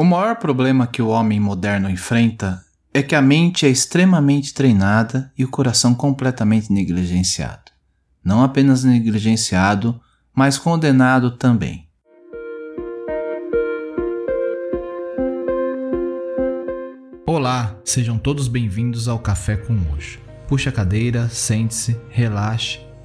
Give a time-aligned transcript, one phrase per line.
[0.00, 2.64] O maior problema que o homem moderno enfrenta
[2.94, 7.72] é que a mente é extremamente treinada e o coração completamente negligenciado.
[8.22, 10.00] Não apenas negligenciado,
[10.32, 11.88] mas condenado também.
[17.26, 20.20] Olá, sejam todos bem-vindos ao Café com Hoje.
[20.46, 22.87] Puxe a cadeira, sente-se, relaxe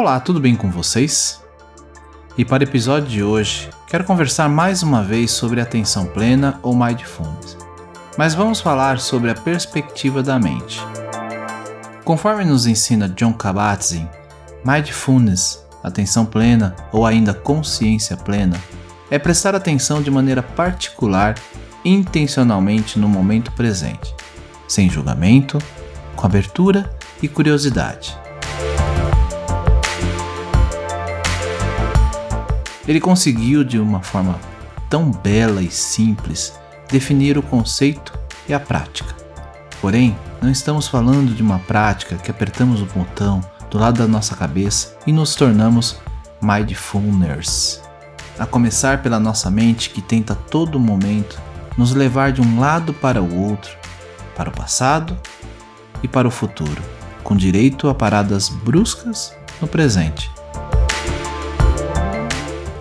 [0.00, 1.42] Olá, tudo bem com vocês?
[2.34, 6.74] E para o episódio de hoje, quero conversar mais uma vez sobre atenção plena ou
[6.74, 7.58] mindfulness.
[8.16, 10.80] Mas vamos falar sobre a perspectiva da mente.
[12.02, 14.08] Conforme nos ensina John Kabat-Zinn,
[14.64, 18.58] mindfulness, atenção plena ou ainda consciência plena,
[19.10, 21.34] é prestar atenção de maneira particular,
[21.84, 24.14] intencionalmente no momento presente,
[24.66, 25.58] sem julgamento,
[26.16, 26.90] com abertura
[27.22, 28.18] e curiosidade.
[32.90, 34.36] Ele conseguiu, de uma forma
[34.88, 36.52] tão bela e simples,
[36.90, 39.14] definir o conceito e a prática.
[39.80, 44.34] Porém, não estamos falando de uma prática que apertamos o botão do lado da nossa
[44.34, 46.00] cabeça e nos tornamos
[46.42, 47.80] mindfulness.
[48.36, 51.40] A começar pela nossa mente que tenta a todo momento
[51.78, 53.70] nos levar de um lado para o outro,
[54.34, 55.16] para o passado
[56.02, 56.82] e para o futuro,
[57.22, 60.28] com direito a paradas bruscas no presente.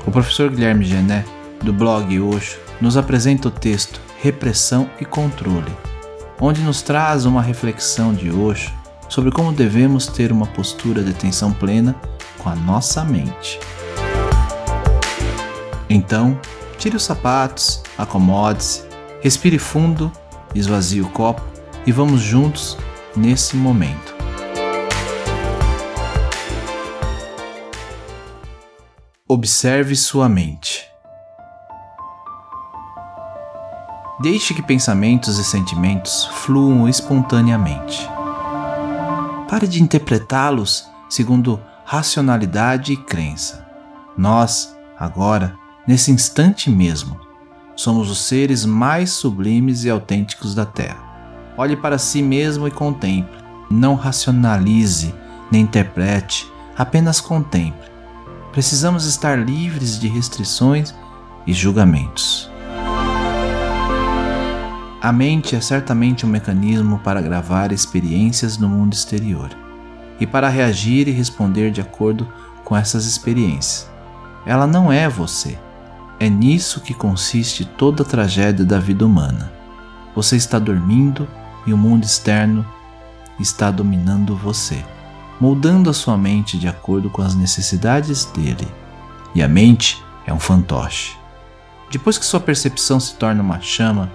[0.10, 1.24] O professor Guilherme Gené,
[1.62, 5.72] do blog Osho, nos apresenta o texto Repressão e Controle,
[6.42, 8.74] onde nos traz uma reflexão de Osho
[9.08, 11.96] sobre como devemos ter uma postura de atenção plena
[12.40, 13.60] com a nossa mente.
[15.88, 16.40] Então,
[16.80, 18.86] tire os sapatos, acomode-se,
[19.22, 20.12] respire fundo,
[20.56, 21.44] esvazie o copo
[21.86, 22.76] e vamos juntos
[23.16, 24.19] nesse momento.
[29.32, 30.88] Observe sua mente.
[34.20, 38.10] Deixe que pensamentos e sentimentos fluam espontaneamente.
[39.48, 43.64] Pare de interpretá-los segundo racionalidade e crença.
[44.18, 45.56] Nós, agora,
[45.88, 47.20] nesse instante mesmo,
[47.76, 51.54] somos os seres mais sublimes e autênticos da Terra.
[51.56, 53.38] Olhe para si mesmo e contemple.
[53.70, 55.14] Não racionalize
[55.52, 57.99] nem interprete, apenas contemple
[58.60, 60.94] precisamos estar livres de restrições
[61.48, 62.52] e julgamentos.
[65.02, 69.50] A mente é certamente um mecanismo para gravar experiências no mundo exterior
[70.20, 72.28] e para reagir e responder de acordo
[72.66, 73.90] com essas experiências.
[74.46, 75.58] Ela não é você.
[76.20, 79.54] É nisso que consiste toda a tragédia da vida humana.
[80.14, 81.26] Você está dormindo
[81.66, 82.66] e o mundo externo
[83.40, 84.84] está dominando você
[85.40, 88.68] moldando a sua mente de acordo com as necessidades dele.
[89.34, 91.18] E a mente é um fantoche.
[91.92, 94.12] Depois que sua percepção se torna uma chama,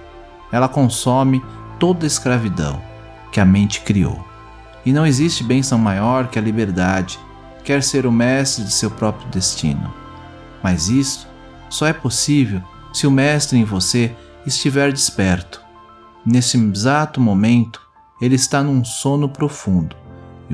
[0.52, 1.42] ela consome
[1.78, 2.80] toda a escravidão
[3.32, 4.24] que a mente criou.
[4.84, 7.18] E não existe bênção maior que a liberdade,
[7.64, 9.92] quer ser o mestre de seu próprio destino.
[10.62, 11.26] Mas isso
[11.70, 12.62] só é possível
[12.92, 14.14] se o mestre em você
[14.46, 15.60] estiver desperto.
[16.24, 17.80] Nesse exato momento,
[18.20, 20.03] ele está num sono profundo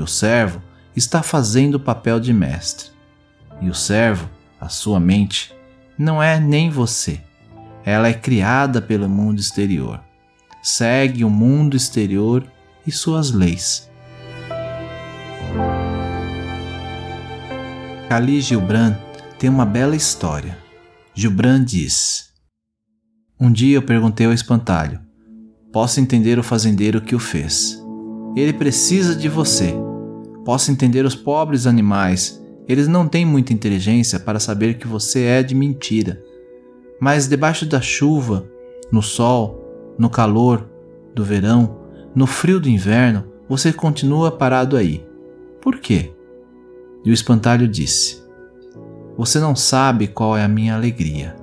[0.00, 0.62] e o servo
[0.96, 2.88] está fazendo o papel de mestre.
[3.60, 5.54] E o servo, a sua mente,
[5.98, 7.20] não é nem você.
[7.84, 10.00] Ela é criada pelo mundo exterior.
[10.62, 12.50] Segue o mundo exterior
[12.86, 13.90] e suas leis.
[18.08, 18.96] Kali Gilbran
[19.38, 20.56] tem uma bela história.
[21.14, 22.30] Gilbran diz:
[23.38, 24.98] Um dia eu perguntei ao espantalho:
[25.70, 27.78] Posso entender o fazendeiro que o fez.
[28.34, 29.74] Ele precisa de você
[30.44, 35.42] Posso entender os pobres animais, eles não têm muita inteligência para saber que você é
[35.42, 36.22] de mentira.
[37.00, 38.46] Mas debaixo da chuva,
[38.92, 40.68] no sol, no calor
[41.14, 41.78] do verão,
[42.14, 45.04] no frio do inverno, você continua parado aí.
[45.60, 46.12] Por quê?
[47.04, 48.22] E o espantalho disse:
[49.16, 51.39] Você não sabe qual é a minha alegria.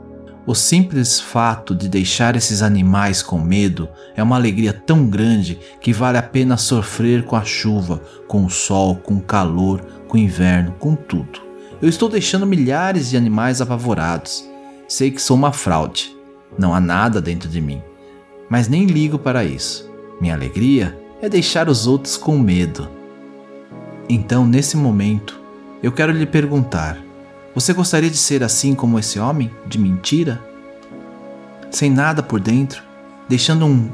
[0.47, 5.91] O simples fato de deixar esses animais com medo é uma alegria tão grande que
[5.91, 10.19] vale a pena sofrer com a chuva, com o sol, com o calor, com o
[10.19, 11.41] inverno, com tudo.
[11.81, 14.47] Eu estou deixando milhares de animais apavorados.
[14.88, 16.15] Sei que sou uma fraude.
[16.57, 17.81] Não há nada dentro de mim.
[18.49, 19.91] mas nem ligo para isso.
[20.21, 22.89] Minha alegria é deixar os outros com medo.
[24.07, 25.38] Então, nesse momento,
[25.83, 26.97] eu quero lhe perguntar:
[27.59, 30.39] você gostaria de ser assim como esse homem, de mentira?
[31.71, 32.83] Sem nada por dentro,
[33.27, 33.89] deixando um,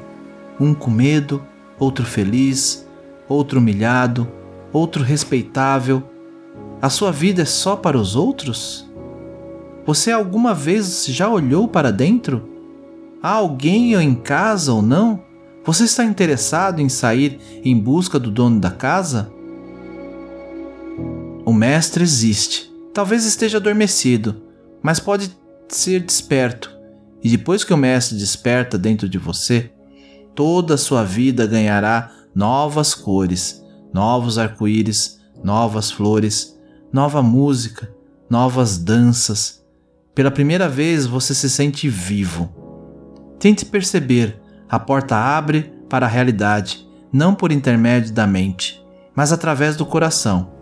[0.60, 1.42] um com medo,
[1.80, 2.86] outro feliz,
[3.25, 4.27] outro humilhado,
[4.74, 6.04] outro respeitável.
[6.81, 8.86] A sua vida é só para os outros?
[9.86, 12.50] Você alguma vez já olhou para dentro?
[13.21, 15.24] Há alguém em casa ou não?
[15.63, 19.31] Você está interessado em sair em busca do dono da casa?
[21.45, 22.72] O mestre existe.
[22.93, 24.43] Talvez esteja adormecido,
[24.81, 25.35] mas pode
[25.67, 26.71] ser desperto.
[27.23, 29.71] E depois que o mestre desperta dentro de você,
[30.35, 33.63] toda a sua vida ganhará novas cores,
[33.93, 36.55] novos arco-íris, novas flores,
[36.91, 37.91] nova música,
[38.29, 39.63] novas danças.
[40.13, 42.53] Pela primeira vez você se sente vivo.
[43.39, 48.83] Tente perceber, a porta abre para a realidade, não por intermédio da mente,
[49.15, 50.52] mas através do coração.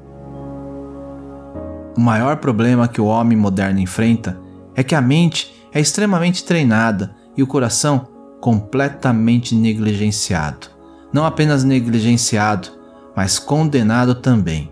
[1.96, 4.40] O maior problema que o homem moderno enfrenta
[4.76, 8.08] é que a mente é extremamente treinada e o coração
[8.40, 10.68] completamente negligenciado.
[11.14, 12.70] Não apenas negligenciado,
[13.16, 14.72] mas condenado também.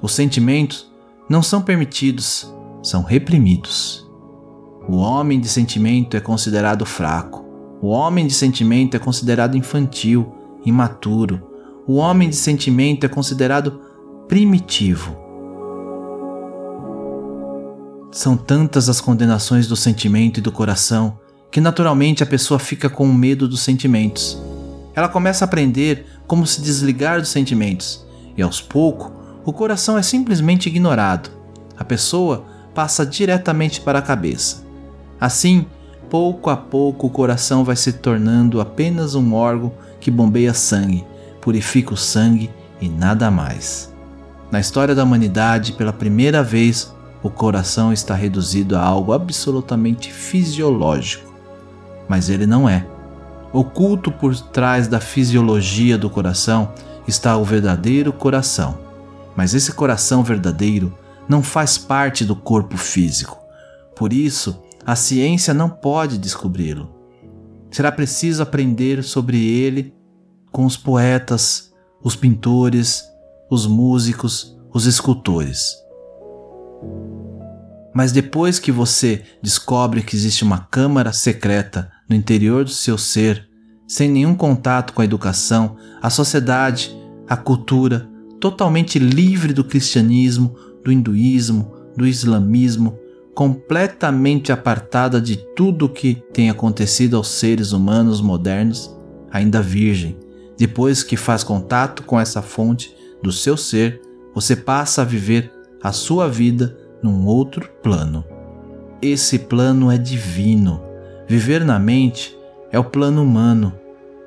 [0.00, 0.90] Os sentimentos
[1.28, 2.52] não são permitidos,
[2.82, 4.08] são reprimidos.
[4.88, 7.44] O homem de sentimento é considerado fraco.
[7.82, 10.32] O homem de sentimento é considerado infantil,
[10.64, 11.42] imaturo.
[11.86, 13.80] O homem de sentimento é considerado
[14.26, 15.27] primitivo.
[18.10, 21.18] São tantas as condenações do sentimento e do coração
[21.50, 24.40] que naturalmente a pessoa fica com medo dos sentimentos.
[24.94, 28.06] Ela começa a aprender como se desligar dos sentimentos
[28.36, 29.12] e aos poucos
[29.44, 31.30] o coração é simplesmente ignorado.
[31.76, 32.44] A pessoa
[32.74, 34.62] passa diretamente para a cabeça.
[35.18, 35.64] Assim,
[36.10, 41.04] pouco a pouco o coração vai se tornando apenas um órgão que bombeia sangue,
[41.40, 42.50] purifica o sangue
[42.80, 43.92] e nada mais.
[44.50, 51.32] Na história da humanidade, pela primeira vez, o coração está reduzido a algo absolutamente fisiológico.
[52.08, 52.86] Mas ele não é.
[53.52, 56.72] Oculto por trás da fisiologia do coração
[57.06, 58.78] está o verdadeiro coração.
[59.36, 60.96] Mas esse coração verdadeiro
[61.28, 63.38] não faz parte do corpo físico.
[63.96, 66.94] Por isso, a ciência não pode descobri-lo.
[67.70, 69.94] Será preciso aprender sobre ele
[70.50, 71.72] com os poetas,
[72.02, 73.04] os pintores,
[73.50, 75.76] os músicos, os escultores.
[77.98, 83.48] Mas depois que você descobre que existe uma câmara secreta no interior do seu ser,
[83.88, 86.96] sem nenhum contato com a educação, a sociedade,
[87.28, 88.08] a cultura,
[88.38, 90.54] totalmente livre do cristianismo,
[90.84, 92.96] do hinduísmo, do islamismo,
[93.34, 98.96] completamente apartada de tudo o que tem acontecido aos seres humanos modernos,
[99.28, 100.16] ainda virgem,
[100.56, 104.00] depois que faz contato com essa fonte do seu ser,
[104.32, 105.50] você passa a viver
[105.82, 108.24] a sua vida num outro plano.
[109.00, 110.82] Esse plano é divino.
[111.26, 112.36] Viver na mente
[112.72, 113.72] é o plano humano.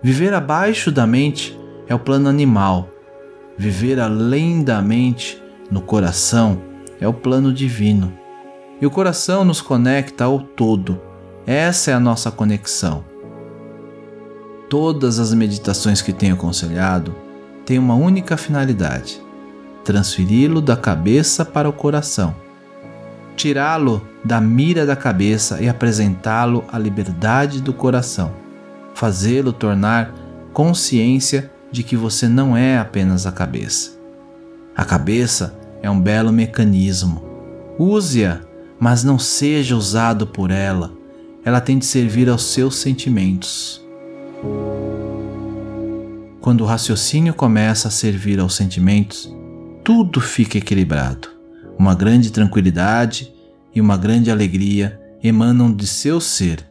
[0.01, 1.57] Viver abaixo da mente
[1.87, 2.89] é o plano animal.
[3.57, 6.61] Viver além da mente, no coração,
[6.99, 8.13] é o plano divino.
[8.79, 10.99] E o coração nos conecta ao todo.
[11.45, 13.03] Essa é a nossa conexão.
[14.69, 17.13] Todas as meditações que tenho aconselhado
[17.65, 19.21] têm uma única finalidade:
[19.83, 22.33] transferi-lo da cabeça para o coração
[23.41, 28.31] tirá-lo da mira da cabeça e apresentá-lo à liberdade do coração,
[28.93, 30.13] fazê-lo tornar
[30.53, 33.97] consciência de que você não é apenas a cabeça.
[34.75, 37.23] A cabeça é um belo mecanismo.
[37.79, 38.41] Use-a,
[38.79, 40.93] mas não seja usado por ela.
[41.43, 43.83] Ela tem de servir aos seus sentimentos.
[46.39, 49.35] Quando o raciocínio começa a servir aos sentimentos,
[49.83, 51.30] tudo fica equilibrado.
[51.81, 53.33] Uma grande tranquilidade
[53.73, 56.63] e uma grande alegria emanam de seu ser,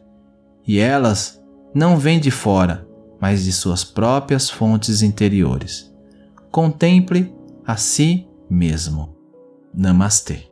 [0.65, 1.37] e elas
[1.75, 2.87] não vêm de fora,
[3.19, 5.93] mas de suas próprias fontes interiores.
[6.49, 7.29] Contemple
[7.67, 9.13] a si mesmo.
[9.73, 10.49] Namastê.